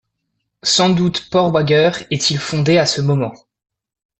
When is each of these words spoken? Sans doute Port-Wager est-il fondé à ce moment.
Sans 0.63 0.89
doute 0.89 1.29
Port-Wager 1.29 1.91
est-il 2.09 2.39
fondé 2.39 2.79
à 2.79 2.87
ce 2.87 3.01
moment. 3.01 3.35